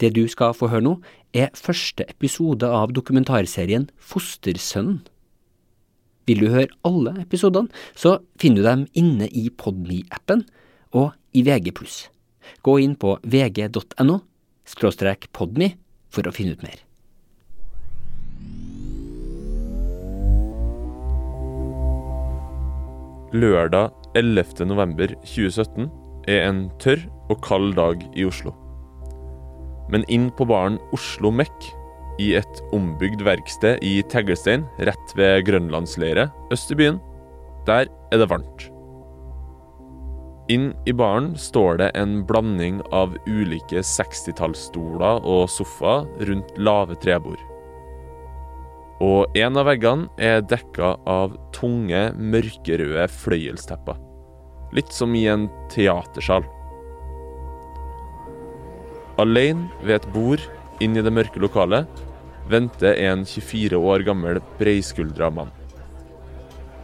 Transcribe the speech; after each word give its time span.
Det 0.00 0.12
du 0.12 0.26
skal 0.28 0.54
få 0.56 0.68
høre 0.68 0.84
nå, 0.84 0.94
er 1.36 1.52
første 1.56 2.04
episode 2.10 2.68
av 2.68 2.92
dokumentarserien 2.96 3.88
Fostersønnen. 3.96 5.04
Vil 6.26 6.42
du 6.42 6.50
høre 6.50 6.74
alle 6.86 7.14
episodene, 7.22 7.70
så 7.94 8.18
finner 8.40 8.62
du 8.62 8.66
dem 8.66 8.86
inne 8.98 9.28
i 9.30 9.46
Podme-appen 9.48 10.42
og 10.98 11.14
i 11.36 11.44
VG+. 11.46 11.72
Gå 12.66 12.78
inn 12.82 12.96
på 12.98 13.14
vg.no 13.22 14.18
skråstrek 14.66 15.30
podme 15.36 15.72
for 16.10 16.26
å 16.26 16.34
finne 16.34 16.56
ut 16.58 16.66
mer. 16.66 16.82
Lørdag 23.36 23.90
11. 24.16 24.66
november 24.66 25.12
2017 25.22 25.90
er 26.30 26.46
en 26.46 26.66
tørr 26.82 27.02
og 27.30 27.42
kald 27.44 27.74
dag 27.78 28.02
i 28.16 28.26
Oslo. 28.26 28.54
Men 29.92 30.06
inn 30.12 30.30
på 30.34 30.46
baren 30.48 30.78
Oslo 30.96 31.30
Mek, 31.30 31.72
i 32.18 32.30
et 32.38 32.62
ombygd 32.72 33.20
verksted 33.26 33.82
i 33.84 33.98
Teglstein 34.08 34.64
rett 34.88 35.12
ved 35.18 35.44
Grønlandsleiret 35.48 36.32
øst 36.54 36.72
i 36.72 36.78
byen, 36.80 37.00
der 37.68 37.90
er 38.12 38.22
det 38.22 38.30
varmt. 38.30 38.70
Inn 40.48 40.70
i 40.86 40.94
baren 40.94 41.32
står 41.34 41.80
det 41.80 41.90
en 41.98 42.20
blanding 42.26 42.78
av 42.94 43.16
ulike 43.26 43.82
60-tallsstoler 43.82 45.24
og 45.26 45.50
sofaer 45.50 46.06
rundt 46.28 46.52
lave 46.56 46.94
trebord. 47.02 47.40
Og 49.02 49.36
en 49.36 49.58
av 49.58 49.66
veggene 49.68 50.06
er 50.22 50.44
dekka 50.46 50.94
av 51.10 51.34
tunge, 51.52 52.08
mørkerøde 52.16 53.08
fløyelstepper. 53.12 53.98
Litt 54.76 54.94
som 54.94 55.12
i 55.18 55.26
en 55.28 55.50
teatersal. 55.72 56.46
Alene 59.16 59.70
ved 59.80 59.96
et 59.96 60.08
bord 60.12 60.42
inn 60.84 60.96
i 60.96 61.02
det 61.04 61.12
mørke 61.14 61.40
lokalet 61.40 61.88
venter 62.50 62.98
en 63.08 63.24
24 63.26 63.78
år 63.80 64.04
gammel 64.06 64.42
breiskuldra 64.58 65.30
mann. 65.32 65.50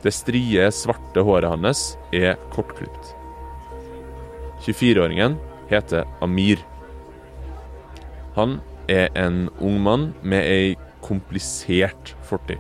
Det 0.03 0.15
strie, 0.17 0.65
svarte 0.75 1.23
håret 1.23 1.53
hans 1.53 1.83
er 2.11 2.41
kortklipt. 2.55 3.13
24-åringen 4.65 5.37
heter 5.71 6.09
Amir. 6.25 6.63
Han 8.35 8.61
er 8.91 9.13
en 9.19 9.47
ung 9.61 9.79
mann 9.85 10.11
med 10.23 10.49
ei 10.49 10.75
komplisert 11.05 12.15
fortid. 12.27 12.59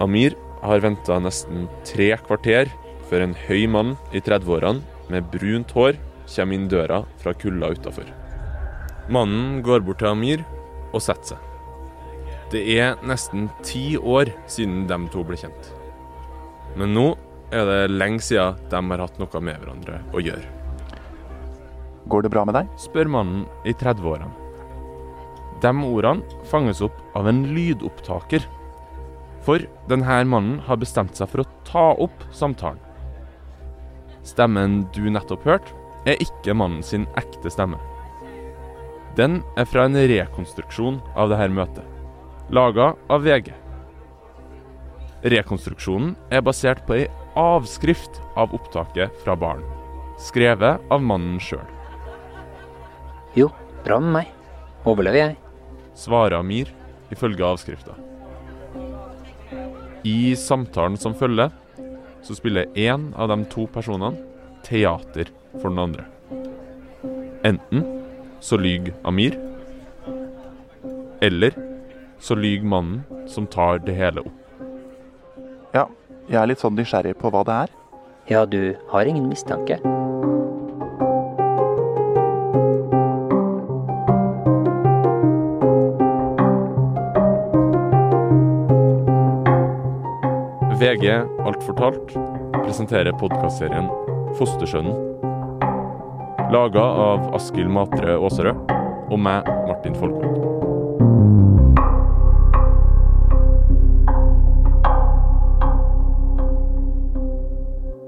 Amir 0.00 0.36
har 0.62 0.82
venta 0.84 1.18
nesten 1.20 1.66
tre 1.88 2.12
kvarter 2.22 2.70
før 3.10 3.24
en 3.26 3.34
høy 3.48 3.66
mann 3.70 3.96
i 4.14 4.22
30-årene 4.22 5.10
med 5.10 5.26
brunt 5.32 5.72
hår 5.74 5.98
kommer 6.28 6.58
inn 6.58 6.68
døra 6.70 7.02
fra 7.22 7.34
kulda 7.34 7.72
utafor. 7.74 8.08
Mannen 9.08 9.62
går 9.64 9.84
bort 9.86 10.02
til 10.02 10.12
Amir 10.12 10.44
og 10.92 11.00
setter 11.02 11.34
seg. 11.34 11.44
Det 12.52 12.62
er 12.78 12.96
nesten 13.04 13.48
ti 13.64 13.96
år 13.96 14.30
siden 14.48 14.86
de 14.88 14.98
to 15.12 15.24
ble 15.24 15.36
kjent. 15.40 15.72
Men 16.76 16.94
nå 16.96 17.08
er 17.52 17.64
det 17.68 17.96
lenge 17.96 18.24
siden 18.24 18.60
de 18.68 18.82
har 18.92 19.04
hatt 19.04 19.20
noe 19.20 19.42
med 19.44 19.60
hverandre 19.60 20.00
å 20.12 20.22
gjøre. 20.24 20.54
Går 22.08 22.24
det 22.24 22.32
bra 22.32 22.44
med 22.48 22.56
deg? 22.56 22.68
spør 22.80 23.10
mannen 23.12 23.44
i 23.68 23.74
30-årene. 23.76 24.30
De 25.60 25.72
ordene 25.84 26.44
fanges 26.48 26.80
opp 26.84 26.96
av 27.18 27.28
en 27.28 27.42
lydopptaker. 27.52 28.44
For 29.44 29.64
denne 29.90 30.20
mannen 30.28 30.60
har 30.68 30.80
bestemt 30.80 31.18
seg 31.18 31.28
for 31.32 31.42
å 31.42 31.50
ta 31.68 31.86
opp 32.00 32.24
samtalen. 32.36 32.80
Stemmen 34.26 34.82
du 34.92 35.06
nettopp 35.08 35.46
hørte, 35.48 35.74
er 36.08 36.20
ikke 36.24 36.56
mannen 36.56 36.82
sin 36.84 37.06
ekte 37.20 37.52
stemme. 37.52 37.78
Den 39.18 39.40
er 39.58 39.66
fra 39.68 39.86
en 39.88 39.98
rekonstruksjon 39.98 41.00
av 41.18 41.32
dette 41.32 41.48
møtet, 41.52 41.86
laga 42.54 42.92
av 43.10 43.24
VG. 43.26 43.50
Rekonstruksjonen 45.34 46.14
er 46.30 46.44
basert 46.46 46.84
på 46.86 47.00
ei 47.00 47.06
avskrift 47.38 48.20
av 48.38 48.54
opptaket 48.54 49.14
fra 49.24 49.34
baren, 49.38 49.64
skrevet 50.22 50.84
av 50.94 51.02
mannen 51.02 51.40
sjøl. 51.42 51.66
Jo, 53.34 53.50
bra 53.84 53.98
med 54.02 54.14
meg. 54.14 54.34
Overlever 54.88 55.18
jeg. 55.18 55.36
svarer 55.98 56.38
Amir 56.38 56.70
ifølge 57.10 57.44
avskrifta. 57.44 57.96
I 60.06 60.36
samtalen 60.38 60.96
som 60.96 61.14
følger, 61.18 61.50
så 62.22 62.36
spiller 62.38 62.70
én 62.78 63.10
av 63.18 63.28
de 63.32 63.42
to 63.50 63.66
personene 63.66 64.22
teater 64.62 65.30
for 65.56 65.68
den 65.68 65.78
andre. 65.78 66.04
Enten 67.44 67.84
så 68.40 68.58
lyver 68.60 68.94
Amir, 69.04 69.38
eller 71.20 71.54
så 72.18 72.34
lyver 72.34 72.66
mannen 72.66 73.28
som 73.28 73.46
tar 73.46 73.78
det 73.78 73.94
hele 73.94 74.24
opp. 74.26 74.34
Ja, 75.74 75.86
jeg 76.28 76.40
er 76.40 76.50
litt 76.50 76.62
sånn 76.62 76.76
nysgjerrig 76.78 77.16
på 77.18 77.30
hva 77.32 77.44
det 77.46 77.60
er. 77.64 77.74
Ja, 78.28 78.44
du 78.44 78.76
har 78.90 79.08
ingen 79.08 79.28
mistanke. 79.30 79.78
VG 90.78 91.10
Alt 91.42 91.62
fortalt 91.66 92.14
presenterer 92.62 93.12
podkastserien 93.18 93.88
Fostersønnen. 94.38 95.07
Laga 96.48 96.80
av 96.80 97.34
Askild 97.36 97.68
Matre 97.68 98.14
Aaserød 98.16 98.70
og 99.12 99.18
meg, 99.20 99.44
Martin 99.68 99.92
Folkvang. 100.00 100.32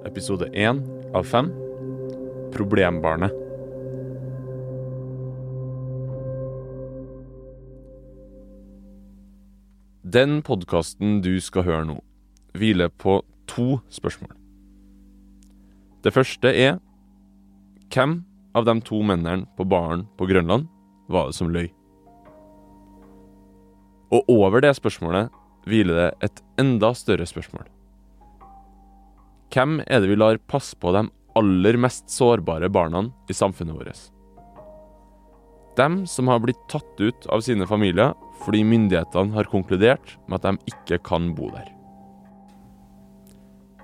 Episode 0.08 0.48
én 0.56 0.80
av 1.12 1.28
fem 1.28 1.50
Problembarnet. 2.56 3.36
Den 10.00 10.40
podkasten 10.48 11.20
du 11.20 11.34
skal 11.44 11.68
høre 11.68 11.84
nå, 11.92 12.00
hviler 12.56 12.88
på 12.88 13.20
to 13.44 13.82
spørsmål. 13.92 14.32
Det 16.00 16.16
første 16.16 16.56
er 16.56 16.80
hvem 17.92 18.22
av 18.54 18.66
de 18.66 18.80
to 18.84 19.02
mennene 19.06 19.46
på 19.56 19.66
baren 19.68 20.06
på 20.18 20.26
Grønland 20.30 20.68
var 21.10 21.30
det 21.30 21.38
som 21.38 21.50
løy? 21.52 21.68
Og 24.10 24.26
over 24.30 24.62
det 24.64 24.74
spørsmålet 24.78 25.30
hviler 25.68 26.00
det 26.00 26.30
et 26.30 26.42
enda 26.58 26.92
større 26.98 27.26
spørsmål. 27.28 27.66
Hvem 29.50 29.80
er 29.86 30.02
det 30.02 30.10
vi 30.10 30.18
lar 30.18 30.40
passe 30.50 30.78
på 30.78 30.92
de 30.94 31.06
aller 31.38 31.78
mest 31.78 32.10
sårbare 32.10 32.70
barna 32.70 33.06
i 33.30 33.36
samfunnet 33.36 33.76
vårt? 33.78 34.08
Dem 35.78 36.02
som 36.10 36.28
har 36.30 36.42
blitt 36.42 36.60
tatt 36.70 36.98
ut 36.98 37.26
av 37.30 37.42
sine 37.46 37.66
familier 37.70 38.14
fordi 38.44 38.62
myndighetene 38.66 39.34
har 39.36 39.50
konkludert 39.50 40.16
med 40.26 40.40
at 40.40 40.48
de 40.48 40.72
ikke 40.72 40.98
kan 41.06 41.30
bo 41.36 41.50
der. 41.54 41.68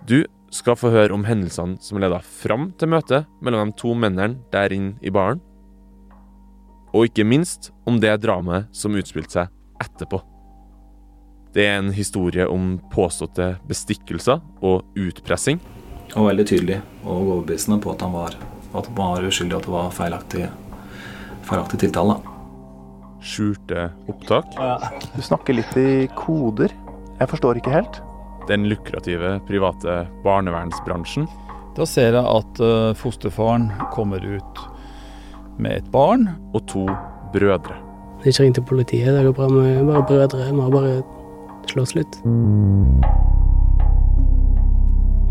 Du 0.06 0.22
skal 0.56 0.78
få 0.78 0.90
høre 0.94 1.14
om 1.14 1.26
hendelsene 1.26 1.76
som 1.82 2.00
leda 2.00 2.18
fram 2.24 2.70
til 2.80 2.90
møtet 2.92 3.28
mellom 3.44 3.70
de 3.70 3.80
to 3.80 3.92
mennene 3.96 4.40
der 4.52 4.72
inne 4.74 4.96
i 5.04 5.12
baren. 5.12 5.42
Og 6.96 7.10
ikke 7.10 7.26
minst 7.28 7.70
om 7.86 8.00
det 8.00 8.14
dramaet 8.22 8.70
som 8.74 8.96
utspilte 8.96 9.36
seg 9.36 9.84
etterpå. 9.84 10.22
Det 11.56 11.64
er 11.64 11.78
en 11.80 11.92
historie 11.96 12.44
om 12.48 12.76
påståtte 12.92 13.54
bestikkelser 13.68 14.42
og 14.64 14.84
utpressing. 15.00 15.60
Og 16.14 16.28
veldig 16.28 16.46
tydelig 16.48 16.80
og 17.02 17.12
overbevisende 17.14 17.80
på 17.82 17.94
at 17.94 18.04
han 18.04 18.14
var, 18.14 18.36
at 18.76 18.88
han 18.88 18.96
var 18.96 19.24
uskyldig, 19.24 19.56
at 19.56 19.68
det 19.68 19.72
var 19.74 19.92
feilaktig, 19.96 20.48
feilaktig 21.48 21.80
tiltale. 21.86 22.18
Skjulte 23.24 23.88
opptak. 24.12 24.52
Du 25.16 25.22
snakker 25.24 25.56
litt 25.56 25.80
i 25.80 26.06
koder. 26.16 26.76
Jeg 27.16 27.32
forstår 27.32 27.62
ikke 27.62 27.72
helt. 27.72 28.02
Den 28.48 28.68
lukrative 28.70 29.40
private 29.48 30.06
barnevernsbransjen. 30.24 31.26
Da 31.76 31.86
ser 31.88 32.14
jeg 32.16 32.24
at 32.24 32.60
eh, 32.62 32.94
fosterfaren 32.96 33.68
kommer 33.92 34.22
ut 34.22 34.62
med 35.58 35.80
et 35.80 35.90
barn. 35.92 36.28
Og 36.54 36.64
to 36.70 36.86
brødre. 37.34 37.76
Ikke 38.24 38.42
ring 38.42 38.54
til 38.56 38.64
politiet, 38.66 39.12
det 39.12 39.24
går 39.26 39.36
bra 39.36 39.48
med 39.52 39.84
bare 39.86 40.06
brødre. 40.08 40.46
Vi 40.50 40.60
har 40.60 40.72
bare 40.72 40.94
slåss 41.70 41.94
litt. 41.98 42.20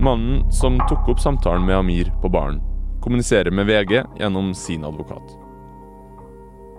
Mannen 0.06 0.44
som 0.52 0.78
tok 0.90 1.10
opp 1.10 1.24
samtalen 1.24 1.66
med 1.66 1.80
Amir 1.80 2.12
på 2.22 2.30
baren, 2.30 2.60
kommuniserer 3.02 3.52
med 3.52 3.66
VG 3.66 4.04
gjennom 4.20 4.54
sin 4.54 4.86
advokat. 4.86 5.38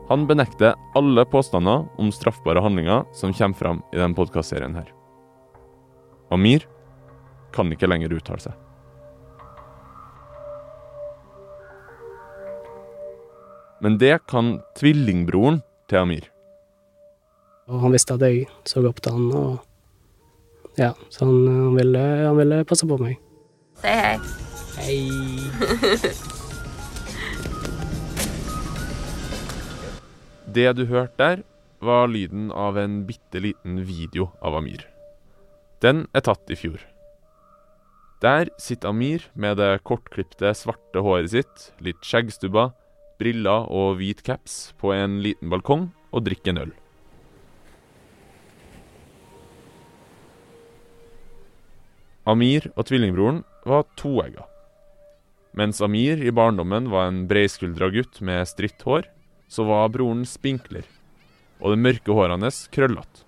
Han 0.08 0.26
benekter 0.28 0.76
alle 0.94 1.24
påstander 1.24 1.88
om 1.98 2.12
straffbare 2.14 2.62
handlinger 2.62 3.08
som 3.12 3.34
kommer 3.34 3.58
fram 3.58 3.82
i 3.92 3.98
denne 3.98 4.14
podkastserien 4.14 4.76
her. 4.78 4.95
Amir 6.34 6.66
kan 7.54 7.70
ikke 7.72 7.88
lenger 7.88 8.14
uttale 8.16 8.42
seg. 8.42 8.54
Men 13.84 13.98
det 14.00 14.18
kan 14.30 14.56
tvillingbroren 14.78 15.60
til 15.90 15.98
Amir. 16.00 16.24
Og 17.70 17.80
han 17.82 17.92
visste 17.94 18.14
at 18.16 18.24
jeg 18.24 18.46
så 18.66 18.82
opp 18.88 19.02
til 19.04 19.12
han, 19.14 19.26
og 19.36 19.58
ja, 20.80 20.92
så 21.10 21.24
han, 21.26 21.46
han, 21.46 21.76
ville, 21.76 22.02
han 22.26 22.36
ville 22.40 22.64
passe 22.68 22.86
på 22.88 22.98
meg. 23.00 23.18
Si 23.82 23.88
hei. 23.92 24.18
Hei. 24.76 24.96
Det 30.56 30.70
du 30.78 30.86
hørte 30.88 31.16
der, 31.20 31.42
var 31.84 32.06
lyden 32.08 32.48
av 32.48 32.78
en 32.80 33.04
bitte 33.04 33.42
liten 33.44 33.82
video 33.84 34.30
av 34.40 34.56
Amir. 34.56 34.95
Den 35.84 36.06
er 36.16 36.24
tatt 36.24 36.48
i 36.48 36.56
fjor. 36.56 36.80
Der 38.24 38.48
sitter 38.56 38.94
Amir 38.94 39.26
med 39.36 39.58
det 39.60 39.82
kortklipte, 39.84 40.54
svarte 40.56 41.02
håret 41.04 41.34
sitt, 41.34 41.70
litt 41.84 42.00
skjeggstubber, 42.00 42.72
briller 43.20 43.68
og 43.68 43.98
hvit 44.00 44.22
caps 44.24 44.72
på 44.80 44.94
en 44.96 45.20
liten 45.24 45.52
balkong 45.52 45.90
og 46.12 46.24
drikker 46.24 46.54
en 46.54 46.62
øl. 46.64 46.72
Amir 52.26 52.70
og 52.74 52.88
tvillingbroren 52.88 53.44
var 53.68 53.84
toegga. 54.00 54.48
Mens 55.56 55.78
Amir 55.84 56.24
i 56.24 56.32
barndommen 56.34 56.88
var 56.90 57.10
en 57.10 57.22
breiskuldra 57.28 57.92
gutt 57.92 58.18
med 58.24 58.48
stritt 58.48 58.80
hår, 58.82 59.06
så 59.48 59.68
var 59.68 59.92
broren 59.94 60.24
spinkler, 60.26 60.88
og 61.60 61.72
det 61.72 61.84
mørke 61.84 62.16
håret 62.16 62.40
hans 62.40 62.64
krøllete. 62.72 63.25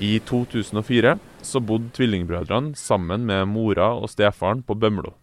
I 0.00 0.20
2004 0.22 1.18
så 1.42 1.60
bodde 1.60 1.90
tvillingbrødrene 1.96 2.76
sammen 2.78 3.24
med 3.26 3.48
mora 3.50 3.88
og 3.98 4.06
stefaren 4.12 4.60
på 4.62 4.76
Bømlo. 4.78 5.16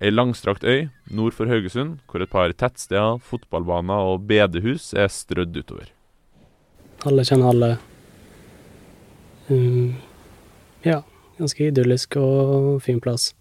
Ei 0.00 0.08
langstrakt 0.10 0.64
øy 0.64 0.88
nord 1.12 1.36
for 1.36 1.48
Haugesund, 1.48 1.98
hvor 2.08 2.24
et 2.24 2.32
par 2.32 2.52
tettsteder, 2.52 3.20
fotballbaner 3.20 4.08
og 4.08 4.24
bedehus 4.28 4.94
er 4.94 5.08
strødd 5.12 5.56
utover. 5.56 5.92
Alle 7.04 7.24
kjenner 7.28 7.52
alle. 7.52 7.70
Um, 9.48 9.94
ja, 10.84 11.02
ganske 11.36 11.68
idyllisk 11.68 12.16
og 12.16 12.82
fin 12.84 13.00
plass 13.04 13.34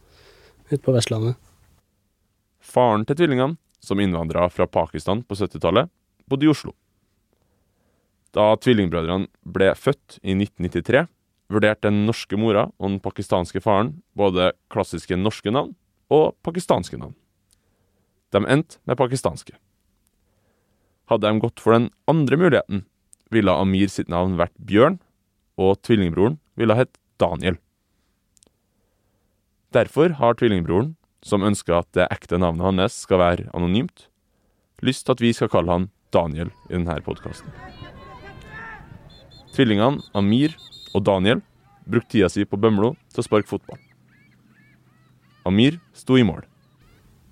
ute 0.72 0.84
på 0.84 0.96
Vestlandet. 0.96 1.40
Faren 2.60 3.06
til 3.08 3.16
tvillingene, 3.16 3.56
som 3.80 4.00
innvandra 4.00 4.50
fra 4.52 4.68
Pakistan 4.68 5.24
på 5.24 5.40
70-tallet, 5.40 5.88
bodde 6.28 6.48
i 6.48 6.52
Oslo. 6.52 6.76
Da 8.36 8.52
tvillingbrødrene 8.60 9.30
ble 9.48 9.70
født 9.80 10.18
i 10.20 10.36
1993, 10.36 11.06
vurderte 11.52 11.88
den 11.88 12.04
norske 12.08 12.38
mora 12.40 12.68
og 12.80 12.90
den 12.90 13.00
pakistanske 13.04 13.62
faren 13.64 13.94
både 14.18 14.52
klassiske 14.74 15.16
norske 15.20 15.54
navn 15.54 15.76
og 16.12 16.36
pakistanske 16.44 17.00
navn. 17.00 17.16
De 18.36 18.42
endte 18.52 18.82
med 18.84 19.00
pakistanske. 19.00 19.56
Hadde 21.08 21.30
de 21.30 21.40
gått 21.40 21.62
for 21.62 21.78
den 21.78 21.92
andre 22.10 22.40
muligheten, 22.42 22.84
ville 23.32 23.54
Amir 23.54 23.92
sitt 23.94 24.10
navn 24.12 24.36
vært 24.40 24.56
Bjørn, 24.58 25.00
og 25.56 25.78
tvillingbroren 25.86 26.40
ville 26.60 26.76
hett 26.76 26.98
Daniel. 27.22 27.60
Derfor 29.72 30.18
har 30.20 30.36
tvillingbroren, 30.36 30.96
som 31.26 31.46
ønsker 31.46 31.80
at 31.80 31.90
det 31.98 32.10
ekte 32.12 32.40
navnet 32.42 32.68
hans 32.68 33.00
skal 33.06 33.22
være 33.22 33.50
anonymt, 33.56 34.10
lyst 34.84 35.06
til 35.06 35.16
at 35.16 35.24
vi 35.24 35.34
skal 35.34 35.52
kalle 35.52 35.72
han 35.72 35.92
Daniel 36.14 36.52
i 36.70 36.76
denne 36.76 37.00
podkasten. 37.06 37.95
Tvillingene 39.56 40.04
Amir 40.18 40.56
og 40.96 41.06
Daniel 41.08 41.40
brukte 41.88 42.18
tida 42.18 42.28
si 42.32 42.44
på 42.44 42.60
Bømlo 42.60 42.94
til 43.14 43.22
å 43.22 43.26
sparke 43.26 43.48
fotball. 43.48 43.80
Amir 45.48 45.78
sto 45.96 46.18
i 46.20 46.26
mål. 46.28 46.42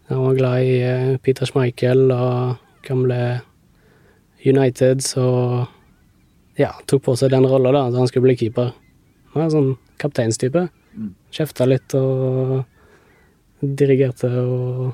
Han 0.08 0.22
var 0.28 0.38
glad 0.38 0.68
i 0.68 0.76
eh, 0.86 1.16
Peter 1.24 1.50
Schmeichel 1.50 2.12
og 2.14 2.62
gamle 2.86 3.18
United, 4.46 5.02
så 5.04 5.26
ja, 6.60 6.74
tok 6.88 7.06
på 7.08 7.16
seg 7.20 7.32
den 7.34 7.48
rolla 7.50 7.72
da, 7.74 7.88
at 7.88 7.98
han 7.98 8.08
skulle 8.08 8.28
bli 8.28 8.38
keeper. 8.40 8.74
Han 9.34 9.40
var 9.40 9.48
en 9.48 9.56
sånn 9.56 9.72
kapteinstype. 10.00 10.68
Kjefta 11.34 11.66
litt 11.66 11.96
og 11.98 12.62
dirigerte 13.64 14.30
og 14.44 14.92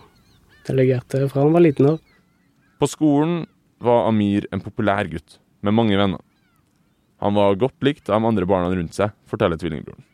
delegerte 0.69 1.25
fra 1.29 1.43
han 1.43 1.53
var 1.53 1.65
liten 1.65 1.91
år. 1.93 1.99
På 2.79 2.87
skolen 2.87 3.43
var 3.83 4.07
Amir 4.07 4.47
en 4.53 4.63
populær 4.63 5.09
gutt 5.11 5.39
med 5.65 5.75
mange 5.75 5.97
venner. 5.99 6.21
Han 7.19 7.35
var 7.35 7.57
godt 7.59 7.83
likt 7.83 8.09
av 8.09 8.19
de 8.19 8.29
andre 8.29 8.47
barna 8.47 8.71
rundt 8.71 8.95
seg, 8.95 9.11
forteller 9.27 9.59
tvillingbroren. 9.59 10.05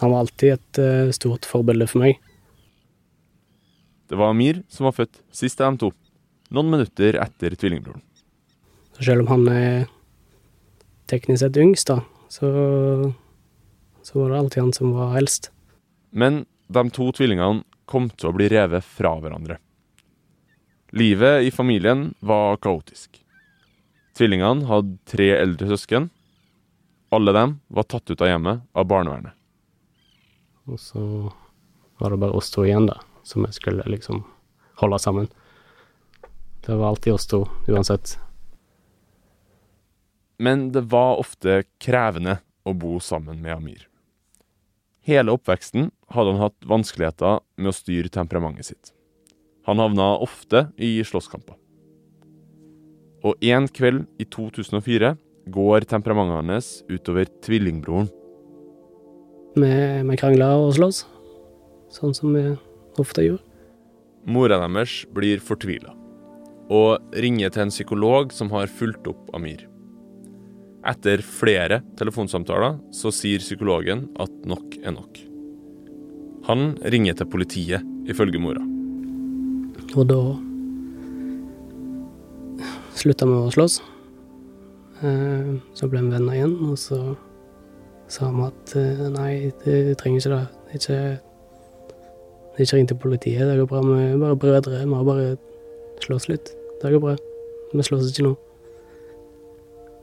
Han 0.00 0.12
var 0.14 0.24
alltid 0.24 0.52
et 0.54 0.80
eh, 0.80 1.10
stort 1.12 1.48
forbilde 1.48 1.88
for 1.90 2.04
meg. 2.04 2.20
Det 4.08 4.18
var 4.18 4.32
Amir 4.32 4.62
som 4.72 4.88
var 4.88 4.94
født 4.96 5.20
sist 5.34 5.60
av 5.60 5.74
de 5.74 5.84
to, 5.84 5.90
noen 6.54 6.70
minutter 6.72 7.18
etter 7.20 7.54
tvillingbroren. 7.58 8.02
Så 8.96 9.06
selv 9.06 9.24
om 9.24 9.30
han 9.30 9.48
er 9.52 9.88
teknisk 11.10 11.42
sett 11.44 11.58
yngst, 11.60 11.90
da, 11.90 12.00
så, 12.30 12.48
så 14.02 14.18
var 14.18 14.32
det 14.32 14.40
alltid 14.40 14.62
han 14.62 14.74
som 14.76 14.94
var 14.96 15.18
eldst. 15.20 15.50
Men 16.10 16.44
de 16.70 16.86
to 16.94 17.10
tvillingene 17.14 17.64
kom 17.90 18.08
til 18.14 18.30
å 18.30 18.36
bli 18.36 18.46
revet 18.50 18.86
fra 18.86 19.16
hverandre. 19.18 19.58
Livet 20.94 21.46
i 21.46 21.50
familien 21.54 22.12
var 22.18 22.58
kaotisk. 22.62 23.20
Tvillingene 24.20 24.66
hadde 24.68 24.98
tre 25.08 25.30
eldre 25.32 25.70
søsken. 25.70 26.10
Alle 27.08 27.32
dem 27.32 27.54
var 27.72 27.86
tatt 27.88 28.10
ut 28.10 28.20
av 28.20 28.28
hjemmet 28.28 28.66
av 28.76 28.84
barnevernet. 28.84 29.32
Og 30.68 30.76
så 30.76 31.04
var 31.96 32.12
det 32.12 32.18
bare 32.20 32.36
oss 32.36 32.50
to 32.52 32.66
igjen, 32.66 32.90
da, 32.90 32.98
som 33.24 33.46
jeg 33.48 33.56
skulle 33.56 33.86
liksom 33.88 34.18
holde 34.82 34.98
sammen. 35.00 35.30
Det 36.66 36.76
var 36.76 36.90
alltid 36.90 37.14
oss 37.14 37.24
to, 37.30 37.46
uansett. 37.64 38.18
Men 40.36 40.68
det 40.76 40.84
var 40.92 41.22
ofte 41.24 41.62
krevende 41.80 42.42
å 42.68 42.76
bo 42.76 42.98
sammen 43.00 43.40
med 43.40 43.56
Amir. 43.56 43.88
Hele 45.00 45.32
oppveksten 45.32 45.88
hadde 46.12 46.36
han 46.36 46.44
hatt 46.44 46.68
vanskeligheter 46.68 47.40
med 47.56 47.72
å 47.72 47.78
styre 47.78 48.12
temperamentet 48.12 48.68
sitt. 48.68 48.92
Han 49.64 49.80
havna 49.80 50.12
ofte 50.20 50.66
i 50.76 50.98
slåsskamper. 51.08 51.56
Og 53.26 53.36
en 53.44 53.68
kveld 53.68 54.06
i 54.20 54.24
2004 54.24 55.12
går 55.52 55.86
temperamentet 55.90 56.40
hans 56.40 56.70
utover 56.88 57.28
tvillingbroren. 57.44 58.08
Vi, 59.58 59.70
vi 60.06 60.18
krangla 60.20 60.52
og 60.62 60.74
sloss, 60.76 61.04
sånn 61.92 62.14
som 62.16 62.36
vi 62.36 62.44
ofte 63.00 63.24
gjorde. 63.26 63.44
Mora 64.30 64.60
deres 64.62 65.00
blir 65.16 65.40
fortvila 65.42 65.96
og 66.70 67.16
ringer 67.18 67.50
til 67.50 67.64
en 67.64 67.72
psykolog 67.72 68.30
som 68.30 68.52
har 68.54 68.70
fulgt 68.70 69.08
opp 69.10 69.32
Amir. 69.34 69.64
Etter 70.86 71.20
flere 71.24 71.80
telefonsamtaler 71.98 72.78
så 72.94 73.10
sier 73.12 73.42
psykologen 73.42 74.06
at 74.22 74.30
nok 74.48 74.78
er 74.78 74.94
nok. 74.94 75.18
Han 76.46 76.76
ringer 76.94 77.18
til 77.18 77.28
politiet, 77.28 77.82
ifølge 78.08 78.40
mora. 78.40 78.62
Og 79.98 80.06
da 80.08 80.20
slutta 83.00 83.26
med 83.28 83.38
å 83.46 83.50
slåss. 83.54 83.80
Eh, 85.02 85.50
Så 85.74 85.88
ble 85.88 86.02
vi 86.04 86.12
venner 86.12 86.36
igjen, 86.36 86.54
og 86.70 86.76
så 86.78 87.00
sa 88.10 88.28
vi 88.34 88.46
at 88.48 88.74
eh, 88.76 89.04
nei, 89.14 89.32
du 89.64 89.94
trenger 89.98 90.20
ikke 90.20 90.34
det. 90.36 90.46
Ikke, 90.78 90.98
ikke 92.60 92.76
ring 92.76 92.88
til 92.90 92.98
politiet, 93.02 93.46
det 93.48 93.56
går 93.60 93.70
bra. 93.70 93.80
Vi 93.86 94.02
er 94.12 94.20
bare 94.20 94.36
brødre. 94.38 94.82
Vi 94.84 94.94
har 94.94 95.06
bare 95.08 95.30
slåss 96.04 96.28
litt. 96.30 96.52
Det 96.82 96.92
går 96.94 97.02
bra. 97.06 97.16
Vi 97.72 97.82
slåss 97.86 98.10
ikke 98.12 98.28
nå. 98.28 98.34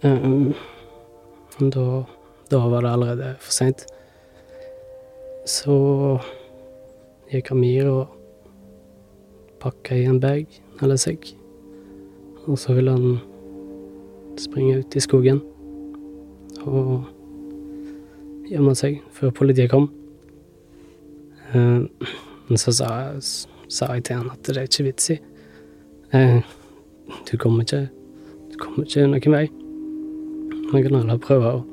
men 0.04 1.72
Da, 1.74 1.86
da 2.52 2.60
var 2.70 2.82
det 2.86 2.92
allerede 2.92 3.32
for 3.42 3.52
seint. 3.56 3.86
Så 5.48 5.74
gikk 7.32 7.52
Amir 7.56 7.88
og 7.90 8.14
pakka 9.64 9.96
i 9.98 10.06
en 10.06 10.20
bag, 10.22 10.46
eller 10.82 11.00
sekk. 11.02 11.32
Og 12.48 12.58
så 12.60 12.74
vil 12.78 12.88
han 12.90 13.18
springe 14.40 14.80
ut 14.80 14.96
i 14.96 15.02
skogen 15.04 15.42
og 16.68 17.04
gjemme 18.48 18.74
seg 18.78 19.02
før 19.16 19.34
politiet 19.36 19.72
kom. 19.72 19.90
Eh, 21.54 21.84
Men 22.48 22.58
så 22.62 22.72
sa, 22.72 22.88
sa 23.68 23.90
jeg 23.94 24.06
til 24.08 24.16
han 24.22 24.30
at 24.32 24.44
det 24.48 24.56
er 24.58 24.68
ikke 24.70 24.86
vits 24.88 25.10
i. 25.12 25.18
Eh, 26.16 26.40
Du 27.32 27.38
kommer 27.38 27.64
ikke 27.64 27.90
Du 28.52 28.58
kommer 28.60 28.86
ikke 28.86 29.08
noen 29.08 29.32
vei. 29.34 29.48
Vi 30.72 30.82
kan 30.84 30.96
heller 30.96 31.18
prøve 31.18 31.52
å 31.56 31.66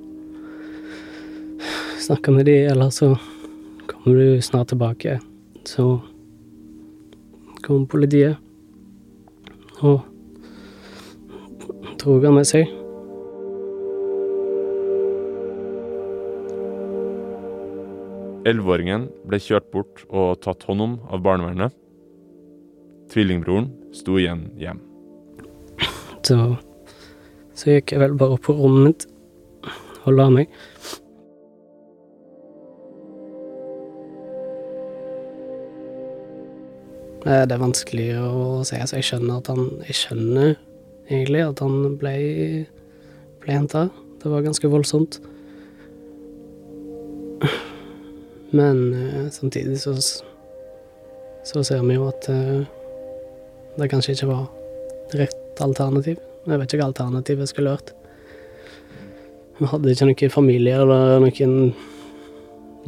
snakke 1.99 2.31
med 2.35 2.47
de, 2.47 2.57
eller 2.71 2.91
så 2.91 3.15
kommer 3.89 4.19
du 4.19 4.41
snart 4.43 4.69
tilbake. 4.69 5.19
Så 5.65 6.01
kommer 7.63 7.87
politiet 7.87 8.37
og 9.83 10.03
dro 12.05 12.19
han 12.21 12.35
med 12.37 12.49
seg. 12.49 12.69
Elleveåringen 18.45 19.07
ble 19.25 19.41
kjørt 19.41 19.71
bort 19.73 20.03
og 20.11 20.43
tatt 20.45 20.67
hånd 20.69 20.85
om 20.85 20.99
av 21.09 21.23
barnevernet. 21.25 21.73
Tvillingbroren 23.13 23.71
sto 23.97 24.19
igjen 24.21 24.51
hjem. 24.61 24.83
Så, 26.25 26.37
så 27.57 27.73
gikk 27.73 27.95
jeg 27.95 28.03
vel 28.05 28.19
bare 28.21 28.37
opp 28.37 28.45
på 28.51 28.57
rommet 28.59 28.85
mitt 28.85 29.09
og 30.05 30.19
la 30.19 30.29
meg. 30.33 30.53
Det 37.25 37.57
er 37.57 37.61
vanskelig 37.61 38.11
å 38.21 38.61
si. 38.69 38.77
så 38.77 38.99
jeg 38.99 39.07
skjønner 39.09 39.41
at 39.41 39.49
han 39.49 39.71
Jeg 39.89 39.97
skjønner 39.97 40.57
egentlig 41.09 41.45
at 41.45 41.61
han 41.65 41.97
ble, 42.01 42.15
ble 43.45 43.59
henta. 43.59 43.89
Det 44.23 44.31
var 44.33 44.45
ganske 44.47 44.71
voldsomt. 44.73 45.21
Men 48.55 48.87
eh, 48.95 49.27
samtidig 49.35 49.81
så 49.83 49.97
så 51.45 51.65
ser 51.65 51.83
vi 51.85 51.99
jo 51.99 52.07
at 52.09 52.29
eh, 52.33 52.65
det 53.77 53.91
kanskje 53.93 54.15
ikke 54.15 54.31
var 54.31 54.45
rett 55.21 55.61
alternativ. 55.61 56.17
Jeg 56.49 56.61
vet 56.61 56.73
ikke 56.73 56.81
hva 56.81 56.89
alternativet 56.89 57.51
skulle 57.51 57.75
vært. 57.75 57.93
Vi 59.59 59.69
hadde 59.71 59.93
ikke 59.93 60.09
noen 60.09 60.33
familie 60.33 60.79
eller 60.81 61.21
noen 61.23 61.75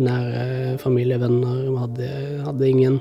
nære 0.00 0.78
familievenner. 0.80 1.60
Vi 1.66 1.82
hadde, 1.82 2.08
hadde 2.46 2.70
ingen. 2.70 2.98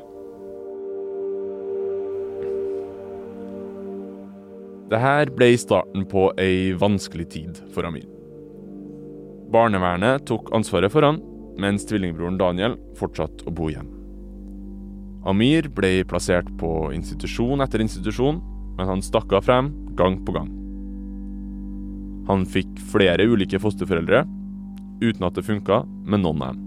Det 4.96 5.02
her 5.04 5.28
ble 5.28 5.50
starten 5.60 6.06
på 6.08 6.30
ei 6.40 6.70
vanskelig 6.80 7.26
tid 7.34 7.58
for 7.76 7.84
Amir. 7.84 8.06
Barnevernet 9.52 10.24
tok 10.30 10.48
ansvaret 10.56 10.94
for 10.94 11.04
han, 11.04 11.18
mens 11.60 11.84
tvillingbroren 11.90 12.38
Daniel 12.40 12.78
fortsatte 12.96 13.44
å 13.44 13.52
bo 13.52 13.68
hjemme. 13.74 13.92
Amir 15.28 15.68
ble 15.76 16.06
plassert 16.08 16.48
på 16.62 16.94
institusjon 16.96 17.60
etter 17.66 17.84
institusjon, 17.84 18.40
men 18.78 18.88
han 18.88 19.04
stakk 19.04 19.36
av 19.36 19.44
frem 19.50 19.74
gang 20.00 20.16
på 20.24 20.38
gang. 20.38 20.48
Han 22.32 22.48
fikk 22.48 22.80
flere 22.96 23.28
ulike 23.28 23.60
fosterforeldre, 23.60 24.24
uten 25.04 25.28
at 25.28 25.36
det 25.36 25.44
funka 25.44 25.84
med 26.08 26.24
noen 26.24 26.40
av 26.40 26.56
dem. 26.56 26.64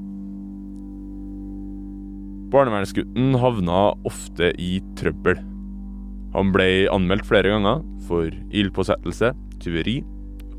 Barnevernsgutten 2.53 3.41
havna 3.41 3.87
ofte 4.05 4.53
i 4.61 4.75
trøbbel. 5.01 5.41
Han 6.37 6.53
ble 6.53 6.91
anmeldt 6.93 7.25
flere 7.25 7.57
ganger 7.57 7.81
for 8.09 8.33
ildpåsettelse, 8.51 9.33
tyveri, 9.63 10.01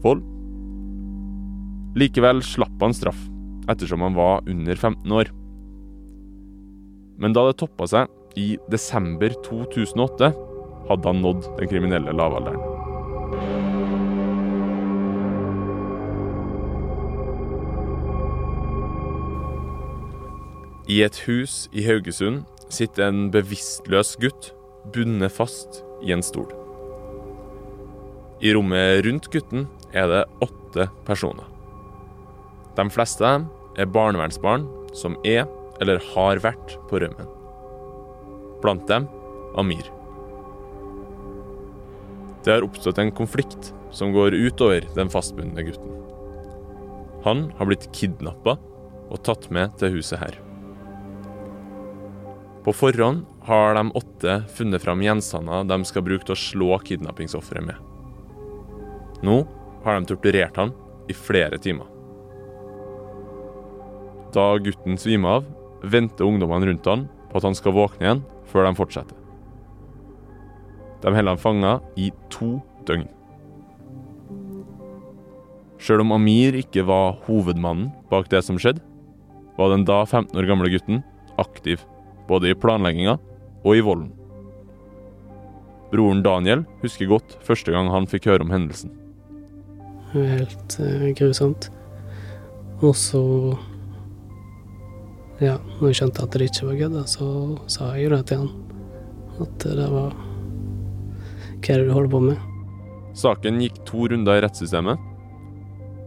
vold. 0.03 0.23
Likevel 1.99 2.43
slapp 2.45 2.81
han 2.83 2.95
straff, 2.95 3.19
ettersom 3.69 4.05
han 4.05 4.17
var 4.17 4.45
under 4.49 4.75
15 4.75 5.11
år. 5.11 5.31
Men 7.19 7.35
da 7.35 7.49
det 7.49 7.57
toppa 7.59 7.89
seg 7.89 8.39
i 8.39 8.53
desember 8.71 9.33
2008, 9.45 10.31
hadde 10.89 11.11
han 11.11 11.23
nådd 11.25 11.49
den 11.59 11.69
kriminelle 11.69 12.13
lavalderen. 12.15 12.61
I 20.89 21.03
et 21.05 21.19
hus 21.27 21.67
i 21.69 21.83
Haugesund 21.85 22.47
sitter 22.73 23.11
en 23.11 23.27
bevisstløs 23.33 24.15
gutt 24.21 24.49
bundet 24.93 25.35
fast 25.35 25.83
i 26.01 26.15
en 26.15 26.25
stol. 26.25 26.58
I 28.39 28.53
rommet 28.55 29.03
rundt 29.03 29.27
gutten 29.33 29.65
er 29.91 30.07
det 30.07 30.25
åtte 30.45 30.87
personer. 31.07 31.47
De 32.77 32.85
fleste 32.93 33.25
av 33.25 33.41
dem 33.41 33.47
er 33.79 33.89
barnevernsbarn 33.91 34.67
som 34.95 35.17
er 35.27 35.43
eller 35.83 35.99
har 36.13 36.39
vært 36.43 36.77
på 36.87 37.01
rømmen. 37.03 37.27
Blant 38.63 38.87
dem 38.87 39.07
Amir. 39.59 39.83
Det 42.43 42.55
har 42.55 42.63
oppstått 42.63 42.99
en 43.01 43.11
konflikt 43.15 43.73
som 43.91 44.13
går 44.15 44.37
utover 44.37 44.87
den 44.95 45.11
fastbundne 45.11 45.65
gutten. 45.67 45.97
Han 47.25 47.49
har 47.59 47.67
blitt 47.67 47.89
kidnappa 47.95 48.55
og 49.09 49.23
tatt 49.27 49.49
med 49.51 49.75
til 49.81 49.97
huset 49.97 50.21
her. 50.21 50.39
På 52.63 52.71
forhånd 52.75 53.25
har 53.47 53.75
de 53.75 53.89
åtte 53.99 54.39
funnet 54.55 54.83
fram 54.83 55.03
gjenstander 55.03 55.67
de 55.67 55.83
skal 55.87 56.05
bruke 56.07 56.27
til 56.27 56.37
å 56.37 56.43
slå 56.47 56.73
kidnappingsofferet 56.87 57.67
med. 57.71 57.88
Nå 59.25 59.41
har 59.83 59.99
de 59.99 60.09
torturert 60.09 60.57
han 60.59 60.73
i 61.09 61.15
flere 61.15 61.59
timer. 61.61 61.87
Da 64.35 64.51
gutten 64.61 64.99
svimer 65.01 65.39
av, 65.39 65.47
venter 65.81 66.27
ungdommene 66.27 66.69
rundt 66.69 66.89
han 66.89 67.07
på 67.29 67.39
at 67.39 67.47
han 67.47 67.57
skal 67.57 67.75
våkne 67.77 68.05
igjen 68.05 68.25
før 68.51 68.67
de 68.67 68.75
fortsetter. 68.77 69.15
De 70.99 71.13
holder 71.15 71.31
han 71.31 71.41
fanga 71.41 71.77
i 71.97 72.09
to 72.33 72.57
døgn. 72.87 73.07
Sjøl 75.79 76.03
om 76.03 76.11
Amir 76.11 76.57
ikke 76.59 76.83
var 76.83 77.15
hovedmannen 77.25 77.93
bak 78.11 78.27
det 78.31 78.43
som 78.43 78.59
skjedde, 78.59 78.83
var 79.55 79.71
den 79.71 79.87
da 79.87 80.03
15 80.03 80.35
år 80.39 80.47
gamle 80.47 80.71
gutten 80.71 81.01
aktiv 81.39 81.81
både 82.29 82.51
i 82.51 82.57
planlegginga 82.59 83.15
og 83.63 83.75
i 83.75 83.83
volden. 83.83 84.11
Broren 85.89 86.21
Daniel 86.21 86.65
husker 86.83 87.09
godt 87.09 87.39
første 87.47 87.73
gang 87.73 87.89
han 87.89 88.07
fikk 88.09 88.27
høre 88.29 88.45
om 88.45 88.51
hendelsen. 88.53 88.91
Helt 90.13 90.79
eh, 90.81 91.09
grusomt. 91.17 91.69
Og 92.81 92.95
så 92.95 93.21
Ja, 95.39 95.55
når 95.79 95.91
jeg 95.91 95.97
skjønte 96.01 96.23
at 96.25 96.35
det 96.35 96.49
ikke 96.49 96.67
var 96.67 96.79
kødd, 96.81 96.97
så 97.07 97.27
sa 97.71 97.93
jeg 97.95 98.09
jo 98.09 98.15
det 98.15 98.25
til 98.27 98.41
han. 98.41 98.49
At 99.39 99.63
det 99.63 99.87
var 99.93 100.11
Hva 101.59 101.75
er 101.75 101.79
det 101.79 101.87
du 101.87 101.93
holder 101.95 102.11
på 102.11 102.21
med? 102.23 102.45
Saken 103.19 103.61
gikk 103.63 103.79
to 103.87 104.07
runder 104.11 104.39
i 104.39 104.43
rettssystemet. 104.43 104.99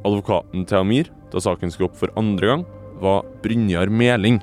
Advokaten 0.05 0.65
til 0.69 0.81
Amir, 0.81 1.11
da 1.33 1.41
saken 1.41 1.73
skulle 1.73 1.91
opp 1.91 1.99
for 2.01 2.13
andre 2.19 2.49
gang, 2.49 2.65
var 3.03 3.27
Brynjar 3.45 3.93
Meling. 3.93 4.41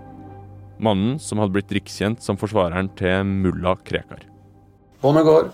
Mannen 0.79 1.17
som 1.19 1.41
hadde 1.41 1.55
blitt 1.57 1.73
rikskjent 1.75 2.23
som 2.23 2.37
forsvareren 2.39 2.91
til 2.99 3.25
mulla 3.27 3.75
Krekar. 3.83 4.23
Båndet 5.01 5.27
går. 5.27 5.49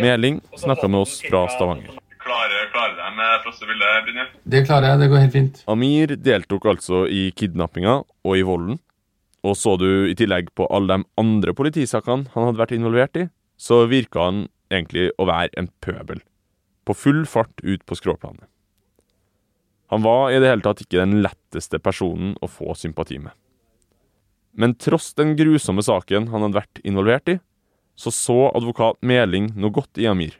Meling 0.00 0.40
snakka 0.56 0.88
med 0.88 1.04
oss 1.04 1.18
fra 1.26 1.46
Stavanger. 1.52 2.01
Klarer 3.12 3.36
med 3.36 3.44
første 3.44 3.66
bildet, 3.68 4.04
Brynjar? 4.06 4.28
Det 4.48 4.60
klarer 4.64 4.86
jeg. 4.88 4.98
Det 5.02 5.08
går 5.10 5.20
helt 5.20 5.34
fint. 5.34 5.58
Amir 5.68 6.14
deltok 6.16 6.64
altså 6.70 7.02
i 7.04 7.30
kidnappinga 7.36 7.98
og 8.24 8.36
i 8.38 8.44
volden. 8.46 8.78
Og 9.44 9.56
så 9.58 9.74
du 9.76 10.08
i 10.08 10.14
tillegg 10.16 10.48
på 10.56 10.64
alle 10.72 10.96
de 10.96 11.08
andre 11.20 11.52
politisakene 11.52 12.30
han 12.32 12.46
hadde 12.46 12.60
vært 12.62 12.72
involvert 12.72 13.18
i, 13.20 13.26
så 13.58 13.82
virka 13.90 14.30
han 14.30 14.46
egentlig 14.72 15.10
å 15.20 15.26
være 15.28 15.52
en 15.60 15.68
pøbel. 15.84 16.22
På 16.86 16.96
full 16.96 17.26
fart 17.28 17.60
ut 17.62 17.84
på 17.84 17.98
skråplanet. 17.98 18.46
Han 19.92 20.04
var 20.06 20.32
i 20.32 20.40
det 20.40 20.48
hele 20.48 20.64
tatt 20.64 20.80
ikke 20.80 21.02
den 21.02 21.20
letteste 21.20 21.82
personen 21.82 22.32
å 22.40 22.48
få 22.48 22.72
sympati 22.78 23.18
med. 23.20 23.34
Men 24.56 24.72
tross 24.80 25.12
den 25.18 25.36
grusomme 25.36 25.84
saken 25.84 26.30
han 26.32 26.46
hadde 26.46 26.62
vært 26.62 26.80
involvert 26.80 27.28
i, 27.28 27.40
så 27.92 28.08
så 28.08 28.38
advokat 28.56 29.02
Meling 29.04 29.52
noe 29.52 29.74
godt 29.74 30.00
i 30.00 30.08
Amir. 30.08 30.38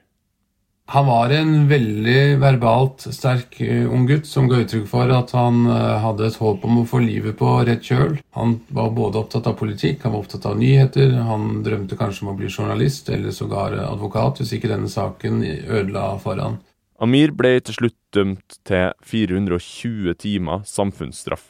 Han 0.90 1.06
var 1.06 1.30
en 1.30 1.68
veldig 1.68 2.38
verbalt 2.42 3.04
sterk 3.14 3.60
eh, 3.60 3.84
ung 3.86 4.02
gutt 4.08 4.26
som 4.26 4.48
ga 4.50 4.58
uttrykk 4.64 4.88
for 4.90 5.12
at 5.14 5.30
han 5.36 5.62
eh, 5.70 6.00
hadde 6.02 6.26
et 6.26 6.38
håp 6.42 6.64
om 6.66 6.80
å 6.80 6.88
få 6.88 6.98
livet 7.04 7.38
på 7.38 7.52
rett 7.68 7.86
kjøl. 7.86 8.18
Han 8.36 8.56
var 8.74 8.90
både 8.96 9.22
opptatt 9.22 9.46
av 9.46 9.54
politikk, 9.60 10.02
han 10.02 10.16
var 10.16 10.24
opptatt 10.24 10.48
av 10.50 10.58
nyheter, 10.58 11.14
han 11.22 11.62
drømte 11.64 11.96
kanskje 12.00 12.26
om 12.26 12.32
å 12.34 12.36
bli 12.40 12.50
journalist 12.50 13.08
eller 13.14 13.30
sågar 13.32 13.78
advokat 13.86 14.42
hvis 14.42 14.56
ikke 14.58 14.72
denne 14.74 14.90
saken 14.90 15.40
ødela 15.46 16.16
for 16.22 16.42
han. 16.42 16.58
Amir 17.02 17.32
ble 17.34 17.56
til 17.62 17.78
slutt 17.78 17.98
dømt 18.14 18.58
til 18.68 18.90
420 19.06 20.18
timer 20.18 20.66
samfunnsstraff. 20.68 21.48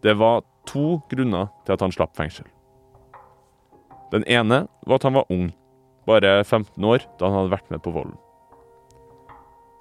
Det 0.00 0.16
var 0.16 0.42
to 0.68 0.98
grunner 1.12 1.52
til 1.64 1.76
at 1.76 1.84
han 1.84 1.92
slapp 1.92 2.16
fengsel. 2.16 2.48
Den 4.10 4.24
ene 4.26 4.64
var 4.88 4.98
at 4.98 5.06
han 5.06 5.16
var 5.20 5.28
ung, 5.30 5.52
bare 6.10 6.40
15 6.42 6.74
år 6.84 7.06
da 7.18 7.28
han 7.30 7.38
hadde 7.38 7.54
vært 7.54 7.72
med 7.72 7.82
på 7.84 7.94
volden. 7.94 8.18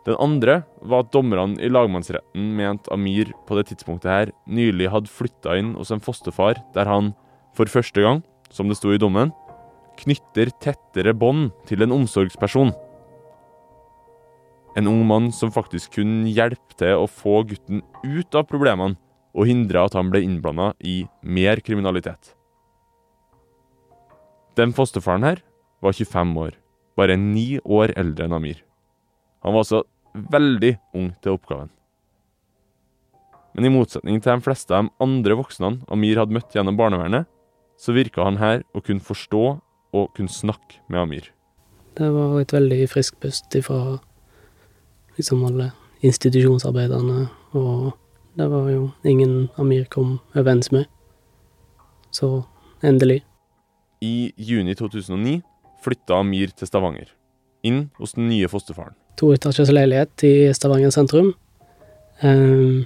Den 0.08 0.16
andre 0.24 0.62
var 0.82 1.04
at 1.04 1.12
dommerne 1.14 1.60
i 1.62 1.70
lagmannsretten 1.70 2.54
mente 2.58 2.90
Amir 2.94 3.34
på 3.46 3.58
det 3.58 3.68
tidspunktet 3.70 4.10
her 4.10 4.32
nylig 4.48 4.88
hadde 4.94 5.12
flytta 5.12 5.58
inn 5.60 5.74
hos 5.78 5.92
en 5.94 6.02
fosterfar 6.02 6.62
der 6.74 6.90
han, 6.90 7.12
for 7.54 7.70
første 7.70 8.02
gang, 8.02 8.24
som 8.50 8.72
det 8.72 8.80
sto 8.80 8.94
i 8.96 9.02
dommen, 9.02 9.34
knytter 10.00 10.54
tettere 10.64 11.14
bånd 11.14 11.52
til 11.68 11.84
en 11.84 11.94
omsorgsperson. 12.00 12.72
En 14.80 14.88
ung 14.88 15.04
mann 15.10 15.30
som 15.36 15.52
faktisk 15.52 15.98
kunne 15.98 16.32
hjelpe 16.32 16.78
til 16.80 17.04
å 17.04 17.10
få 17.12 17.44
gutten 17.50 17.84
ut 18.06 18.38
av 18.38 18.48
problemene 18.48 18.96
og 19.36 19.50
hindre 19.50 19.84
at 19.84 19.98
han 19.98 20.10
ble 20.10 20.24
innblanda 20.26 20.72
i 20.80 21.04
mer 21.22 21.60
kriminalitet. 21.66 22.34
Den 24.58 24.74
fosterfaren 24.76 25.28
her 25.28 25.44
var 25.82 25.96
25 25.96 26.38
år, 26.38 26.54
bare 26.98 27.18
ni 27.18 27.60
år 27.64 27.94
eldre 28.00 28.28
enn 28.28 28.36
Amir. 28.36 28.64
Han 29.44 29.56
var 29.56 29.64
altså 29.64 29.84
veldig 30.14 30.74
ung 30.98 31.12
til 31.24 31.38
oppgaven. 31.38 31.70
Men 33.56 33.66
i 33.66 33.74
motsetning 33.74 34.20
til 34.22 34.36
de 34.36 34.46
fleste 34.46 34.76
av 34.76 34.88
de 34.88 34.94
andre 35.04 35.38
voksne 35.40 35.78
Amir 35.92 36.20
hadde 36.20 36.36
møtt 36.36 36.54
gjennom 36.56 36.78
barnevernet, 36.80 37.28
så 37.80 37.96
virka 37.96 38.26
han 38.28 38.38
her 38.40 38.64
å 38.76 38.84
kunne 38.84 39.04
forstå 39.04 39.44
og 39.96 40.12
kunne 40.16 40.32
snakke 40.32 40.82
med 40.88 41.02
Amir. 41.02 41.32
Det 41.98 42.10
var 42.14 42.38
et 42.40 42.54
veldig 42.54 42.86
friskt 42.92 43.20
pust 43.24 43.56
ifra 43.56 43.98
liksom 45.18 45.42
alle 45.48 45.72
institusjonsarbeiderne, 46.06 47.28
og 47.58 47.92
det 48.40 48.48
var 48.52 48.70
jo 48.72 48.92
ingen 49.04 49.50
Amir 49.60 49.88
kom 49.92 50.20
overens 50.36 50.72
med. 50.72 50.86
Så 52.12 52.44
endelig. 52.84 53.24
I 54.02 54.32
juni 54.38 54.76
2009 54.76 55.42
flytta 55.84 56.20
Amir 56.20 56.52
til 56.56 56.70
Stavanger, 56.70 57.12
inn 57.66 57.88
hos 58.00 58.16
den 58.18 58.30
nye 58.32 58.50
fosterfaren. 58.52 58.96
To 59.20 59.34
Toetasjes 59.34 59.72
leilighet 59.74 60.24
i 60.24 60.34
Stavanger 60.56 60.94
sentrum. 60.96 61.34
Um, 62.24 62.86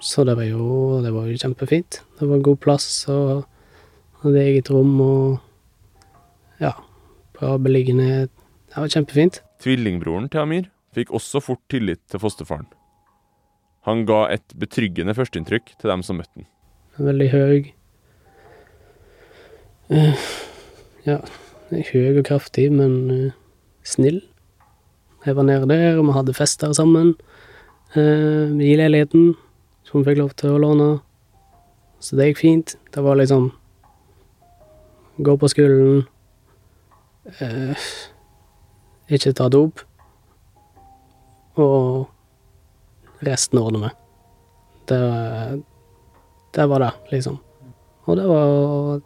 så 0.00 0.24
det 0.24 0.36
var 0.38 0.46
jo 0.48 1.00
det 1.04 1.12
var 1.14 1.28
jo 1.28 1.38
kjempefint. 1.40 2.02
Det 2.18 2.28
var 2.28 2.44
god 2.44 2.58
plass 2.62 2.88
og 3.12 3.46
hadde 4.22 4.42
eget 4.44 4.70
rom 4.72 4.98
og 5.00 5.38
ja, 6.62 6.74
bra 7.38 7.56
beliggenhet. 7.62 8.32
Det 8.68 8.82
var 8.82 8.92
kjempefint. 8.92 9.40
Tvillingbroren 9.62 10.28
til 10.30 10.44
Amir 10.44 10.68
fikk 10.94 11.12
også 11.14 11.40
fort 11.42 11.62
tillit 11.70 12.02
til 12.10 12.22
fosterfaren. 12.22 12.68
Han 13.88 14.04
ga 14.08 14.26
et 14.34 14.54
betryggende 14.58 15.14
førsteinntrykk 15.16 15.72
til 15.78 15.90
dem 15.90 16.04
som 16.04 16.18
møtte 16.20 16.42
han. 16.42 16.48
Veldig 16.98 17.28
høy. 17.32 17.68
Uh, 19.88 20.24
ja, 21.06 21.22
høy 21.70 22.18
og 22.18 22.24
kraftig, 22.28 22.68
men 22.72 23.10
eh, 23.12 23.36
snill. 23.84 24.22
Jeg 25.26 25.36
var 25.36 25.44
nede 25.44 25.68
der, 25.68 25.98
og 25.98 26.06
vi 26.08 26.16
hadde 26.16 26.36
fester 26.36 26.72
sammen 26.72 27.14
eh, 27.94 28.48
i 28.48 28.76
leiligheten, 28.78 29.34
som 29.84 30.00
vi 30.00 30.10
fikk 30.10 30.20
lov 30.22 30.34
til 30.38 30.54
å 30.54 30.62
låne. 30.62 30.90
Så 32.00 32.16
det 32.16 32.30
gikk 32.30 32.42
fint. 32.44 32.76
Det 32.94 33.04
var 33.04 33.18
liksom 33.18 33.50
Gå 35.18 35.32
på 35.34 35.48
skolen, 35.50 36.04
eh, 37.42 37.86
ikke 39.10 39.32
ta 39.34 39.48
dop, 39.50 39.80
og 41.58 42.06
resten 43.26 43.58
ordner 43.58 43.82
vi. 43.82 43.90
Det, 44.92 45.00
det 46.54 46.68
var 46.70 46.84
det, 46.84 46.92
liksom. 47.10 47.40
Og 48.06 48.20
det 48.20 48.28
var 48.30 49.02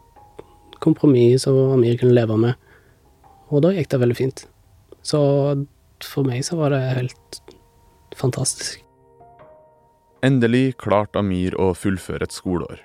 kompromiss 0.82 1.46
som 1.46 1.58
Amir 1.72 1.98
kunne 2.00 2.16
leve 2.16 2.36
med. 2.38 2.70
Og 3.52 3.62
da 3.64 3.72
gikk 3.74 3.90
det 3.92 4.00
veldig 4.02 4.18
fint. 4.18 4.46
Så 5.02 5.20
for 6.02 6.26
meg 6.26 6.44
så 6.46 6.58
var 6.58 6.74
det 6.74 6.82
helt 6.96 7.42
fantastisk. 8.18 8.80
Endelig 10.22 10.76
klarte 10.78 11.18
Amir 11.18 11.56
å 11.58 11.72
fullføre 11.74 12.28
et 12.28 12.34
skoleår. 12.34 12.82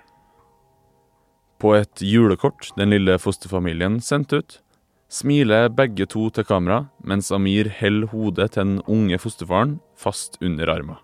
På 1.61 1.73
et 1.77 2.01
julekort 2.01 2.71
den 2.77 2.93
lille 2.93 3.17
fosterfamilien 3.21 3.99
sendte 4.01 4.41
ut, 4.41 4.57
smiler 5.09 5.69
begge 5.73 6.05
to 6.09 6.27
til 6.33 6.45
kamera 6.45 6.87
mens 7.05 7.31
Amir 7.33 7.69
holder 7.79 8.11
hodet 8.11 8.51
til 8.53 8.63
den 8.63 8.79
unge 8.85 9.17
fosterfaren 9.21 9.77
fast 9.97 10.37
under 10.41 10.69
armen. 10.73 10.97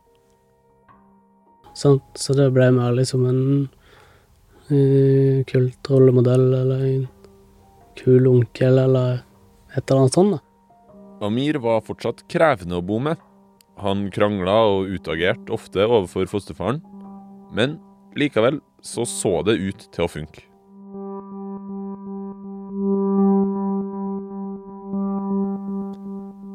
Sånn, 1.73 2.01
Så 2.13 2.35
det 2.38 2.51
ble 2.53 2.69
mer 2.71 2.93
liksom 2.93 3.25
en 3.25 3.69
kult 5.50 5.92
rollemodell, 5.92 6.48
eller 6.62 6.86
en 6.88 7.06
kul 8.00 8.27
onkel, 8.27 8.80
eller 8.86 9.22
et 9.74 9.84
eller 9.84 10.06
annet 10.06 10.18
sånt. 10.18 10.38
da. 10.38 10.42
Amir 11.24 11.60
var 11.63 11.84
fortsatt 11.86 12.25
krevende 12.32 12.80
å 12.80 12.86
bo 12.86 13.00
med. 13.00 13.22
Han 13.82 14.10
krangla 14.13 14.58
og 14.70 14.92
utagerte 14.92 15.53
ofte 15.56 15.86
overfor 15.86 16.27
fosterfaren, 16.30 16.82
men 17.56 17.80
likevel 18.20 18.60
så 18.84 19.06
så 19.08 19.39
det 19.48 19.58
ut 19.58 19.88
til 19.94 20.06
å 20.06 20.12
funke. 20.12 20.44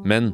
Men 0.09 0.31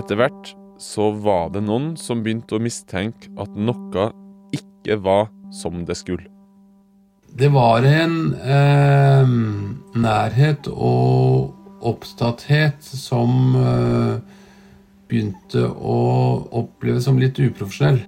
etter 0.00 0.18
hvert 0.18 0.54
så 0.80 1.10
var 1.22 1.52
det 1.54 1.62
noen 1.66 1.92
som 2.00 2.24
begynte 2.24 2.56
å 2.56 2.62
mistenke 2.62 3.30
at 3.38 3.52
noe 3.54 4.08
ikke 4.56 4.98
var 5.02 5.28
som 5.54 5.84
det 5.86 5.98
skulle. 6.00 6.33
Det 7.34 7.48
var 7.50 7.82
en 7.82 8.18
eh, 8.46 9.30
nærhet 9.98 10.68
og 10.70 11.82
opptatthet 11.82 12.86
som 12.86 13.56
eh, 13.58 14.12
begynte 15.10 15.64
å 15.66 15.96
oppleves 16.60 17.08
som 17.08 17.18
litt 17.18 17.40
uprofesjonell. 17.42 18.04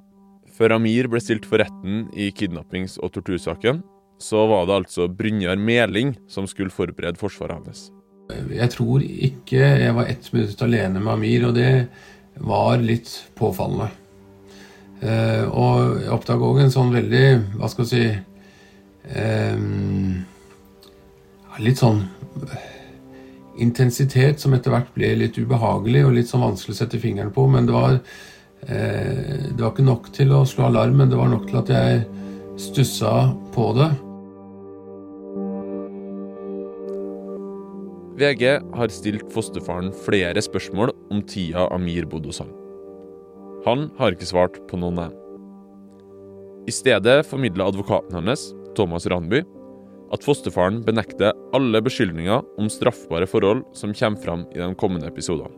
Før 0.54 0.76
Amir 0.76 1.08
ble 1.10 1.18
stilt 1.20 1.48
for 1.50 1.58
retten 1.58 2.04
i 2.14 2.28
kidnappings- 2.30 3.00
og 3.02 3.16
tortursaken, 3.16 3.82
så 4.22 4.44
var 4.46 4.70
det 4.70 4.78
altså 4.78 5.08
Brynjar 5.10 5.58
Meling 5.58 6.14
som 6.30 6.46
skulle 6.46 6.70
forberede 6.70 7.18
forsvaret 7.18 7.58
hans. 7.58 7.88
Jeg 8.30 8.70
tror 8.78 9.02
ikke 9.02 9.58
jeg 9.58 9.98
var 9.98 10.06
ett 10.06 10.30
minutt 10.36 10.62
alene 10.62 11.02
med 11.02 11.12
Amir, 11.16 11.48
og 11.50 11.58
det 11.58 11.74
var 12.46 12.78
litt 12.78 13.10
påfallende. 13.34 13.90
Eh, 15.02 15.44
og 15.50 15.98
jeg 15.98 16.14
oppdaga 16.14 16.54
òg 16.54 16.62
en 16.62 16.74
sånn 16.78 16.94
veldig, 16.94 17.26
hva 17.58 17.74
skal 17.74 17.90
jeg 17.90 17.92
si 17.92 18.35
eh, 19.14 19.58
Litt 21.56 21.80
sånn 21.80 22.02
intensitet 23.56 24.42
som 24.42 24.52
etter 24.52 24.74
hvert 24.74 24.90
ble 24.92 25.14
litt 25.16 25.38
ubehagelig 25.40 26.02
og 26.04 26.16
litt 26.18 26.28
sånn 26.28 26.44
vanskelig 26.44 26.74
å 26.76 26.80
sette 26.82 27.00
fingeren 27.00 27.32
på. 27.32 27.46
Men 27.48 27.68
det 27.68 27.72
var, 27.72 28.00
eh, 28.68 29.48
det 29.52 29.60
var 29.60 29.72
ikke 29.72 29.86
nok 29.86 30.12
til 30.12 30.34
å 30.36 30.44
slå 30.44 30.66
alarm, 30.68 30.98
men 30.98 31.08
det 31.10 31.16
var 31.16 31.28
nok 31.28 31.46
til 31.48 31.58
at 31.62 31.72
jeg 31.72 32.04
stussa 32.56 33.32
på 33.52 33.72
det. 33.76 33.90
VG 38.16 38.60
har 38.74 38.88
stilt 38.88 39.28
fosterfaren 39.32 39.92
flere 40.06 40.40
spørsmål 40.40 40.92
om 41.12 41.20
tida 41.22 41.68
Amir 41.74 42.06
bodde 42.08 42.30
hos 42.32 42.40
ham. 42.40 42.48
Han 43.66 43.90
har 43.98 44.14
ikke 44.14 44.28
svart 44.28 44.56
på 44.70 44.78
noen 44.80 44.98
av 44.98 45.10
dem. 45.10 45.22
I 46.66 46.72
stedet 46.72 47.26
formidla 47.28 47.68
advokaten 47.68 48.16
hans, 48.16 48.54
Thomas 48.76 49.08
Randby, 49.10 49.42
at 50.14 50.24
fosterfaren 50.24 50.82
benekter 50.86 51.34
alle 51.56 51.80
beskyldninger 51.82 52.44
om 52.60 52.70
straffbare 52.70 53.26
forhold 53.26 53.64
som 53.74 53.94
kommer 53.96 54.22
fram 54.22 54.44
i 54.54 54.60
de 54.60 54.74
kommende 54.78 55.08
episodene. 55.10 55.50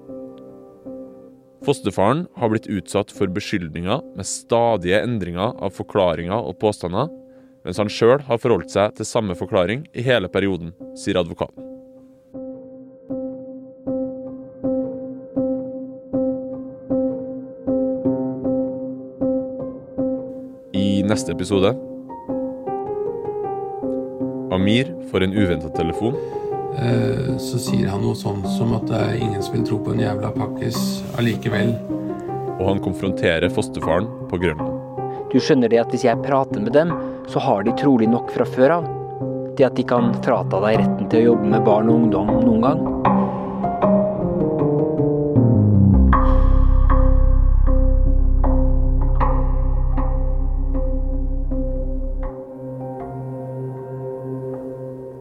Fosterfaren 1.66 2.26
har 2.38 2.52
blitt 2.52 2.68
utsatt 2.70 3.10
for 3.12 3.28
beskyldninger 3.34 4.02
med 4.16 4.26
stadige 4.26 5.00
endringer 5.02 5.56
av 5.58 5.74
forklaringer 5.74 6.38
og 6.38 6.56
påstander, 6.62 7.10
mens 7.66 7.80
han 7.82 7.90
sjøl 7.92 8.22
har 8.24 8.40
forholdt 8.40 8.72
seg 8.72 8.94
til 8.96 9.08
samme 9.08 9.34
forklaring 9.36 9.82
i 9.92 10.04
hele 10.06 10.30
perioden, 10.32 10.70
sier 10.96 11.18
advokaten. 11.20 11.66
I 20.78 21.02
neste 21.02 21.34
episode 21.34 21.74
Amir 24.58 24.90
får 25.10 25.22
en 25.22 25.36
uventa 25.38 25.68
telefon. 25.70 26.16
Eh, 26.78 27.36
så 27.38 27.58
sier 27.62 27.88
han 27.92 28.02
noe 28.02 28.18
sånn 28.18 28.42
som 28.56 28.74
at 28.76 28.88
det 28.90 28.98
er 28.98 29.22
ingen 29.22 29.42
som 29.42 29.54
vil 29.54 29.64
tro 29.66 29.78
på 29.82 29.94
en 29.94 30.02
jævla 30.02 30.32
pakkis 30.34 30.78
allikevel. 31.18 31.72
Og 32.58 32.64
han 32.66 32.82
konfronterer 32.82 33.50
fosterfaren 33.54 34.10
på 34.30 34.40
Grønland. 34.42 34.74
Du 35.30 35.38
skjønner 35.38 35.70
det 35.70 35.82
at 35.82 35.94
hvis 35.94 36.06
jeg 36.08 36.22
prater 36.24 36.62
med 36.64 36.74
dem, 36.74 36.94
så 37.30 37.42
har 37.44 37.62
de 37.62 37.74
trolig 37.78 38.08
nok 38.10 38.32
fra 38.34 38.46
før 38.48 38.78
av. 38.80 38.92
Det 39.58 39.66
at 39.66 39.78
de 39.78 39.84
kan 39.86 40.10
frata 40.24 40.62
deg 40.66 40.80
retten 40.80 41.10
til 41.10 41.20
å 41.20 41.32
jobbe 41.32 41.52
med 41.54 41.66
barn 41.66 41.90
og 41.90 42.02
ungdom 42.02 42.34
noen 42.42 42.64
gang. 42.64 42.87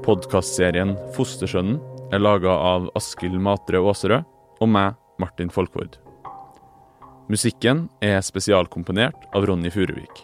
Podkastserien 0.08 0.94
Fostersønnen 1.18 1.82
er 2.16 2.22
laga 2.22 2.54
av 2.64 2.86
Askild 2.96 3.42
Matre 3.44 3.82
Aaserød 3.84 4.24
og 4.64 4.70
meg, 4.72 4.96
Martin 5.20 5.52
Folkvord. 5.52 5.98
Musikken 7.28 7.90
er 8.00 8.22
spesialkomponert 8.24 9.28
av 9.36 9.50
Ronny 9.50 9.68
Furuvik. 9.74 10.24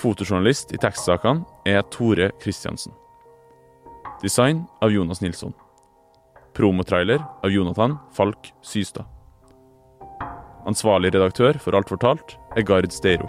Fotojournalist 0.00 0.72
i 0.72 0.80
tekstsakene 0.80 1.44
er 1.68 1.84
Tore 1.92 2.30
Kristiansen. 2.40 2.96
Design 4.24 4.64
av 4.80 4.96
Jonas 4.96 5.20
Nilsson. 5.20 5.52
Promotrailer 6.56 7.20
av 7.20 7.52
Jonathan 7.52 7.98
Falk 8.16 8.48
Systad. 8.64 9.04
Ansvarlig 10.64 11.12
redaktør 11.12 11.60
for 11.60 11.76
Alt 11.76 11.92
fortalt 11.92 12.38
er 12.56 12.64
Gard 12.64 12.96
Steiro. 12.96 13.28